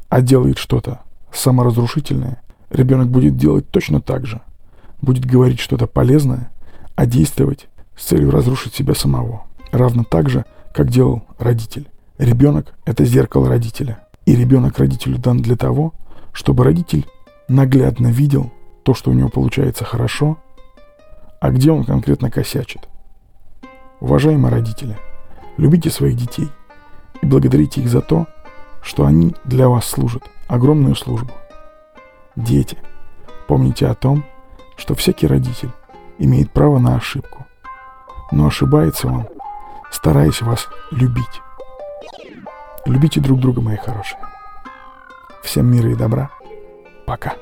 а 0.09 0.21
делает 0.21 0.57
что-то 0.57 1.01
саморазрушительное, 1.31 2.41
ребенок 2.69 3.09
будет 3.09 3.37
делать 3.37 3.69
точно 3.69 4.01
так 4.01 4.25
же. 4.25 4.41
Будет 5.01 5.25
говорить 5.25 5.59
что-то 5.59 5.87
полезное, 5.87 6.49
а 6.95 7.05
действовать 7.05 7.67
с 7.95 8.05
целью 8.05 8.31
разрушить 8.31 8.73
себя 8.73 8.95
самого. 8.95 9.43
Равно 9.71 10.03
так 10.03 10.29
же, 10.29 10.45
как 10.73 10.89
делал 10.89 11.23
родитель. 11.37 11.87
Ребенок– 12.17 12.73
это 12.85 13.05
зеркало 13.05 13.47
родителя. 13.47 13.99
И 14.25 14.35
ребенок 14.35 14.79
родителю 14.79 15.17
дан 15.17 15.37
для 15.37 15.55
того, 15.55 15.93
чтобы 16.33 16.63
родитель 16.63 17.05
наглядно 17.47 18.07
видел 18.07 18.51
то, 18.83 18.93
что 18.93 19.11
у 19.11 19.13
него 19.13 19.29
получается 19.29 19.85
хорошо, 19.85 20.37
а 21.39 21.51
где 21.51 21.71
он 21.71 21.85
конкретно 21.85 22.31
косячит. 22.31 22.87
Уважаемые 23.99 24.51
родители, 24.51 24.97
любите 25.57 25.89
своих 25.89 26.15
детей 26.15 26.49
и 27.21 27.25
благодарите 27.25 27.81
их 27.81 27.89
за 27.89 28.01
то, 28.01 28.27
что 28.81 29.05
они 29.05 29.35
для 29.43 29.69
вас 29.69 29.85
служат 29.85 30.23
огромную 30.47 30.95
службу. 30.95 31.31
Дети, 32.37 32.77
помните 33.47 33.87
о 33.87 33.95
том, 33.95 34.23
что 34.75 34.93
всякий 34.93 35.25
родитель 35.25 35.71
имеет 36.19 36.51
право 36.51 36.77
на 36.77 36.95
ошибку, 36.95 37.47
но 38.31 38.45
ошибается 38.45 39.07
он, 39.07 39.27
стараясь 39.89 40.43
вас 40.43 40.67
любить. 40.91 41.41
Любите 42.85 43.19
друг 43.19 43.39
друга, 43.39 43.59
мои 43.61 43.75
хорошие. 43.75 44.19
Всем 45.41 45.65
мира 45.65 45.91
и 45.91 45.95
добра. 45.95 46.29
Пока. 47.07 47.33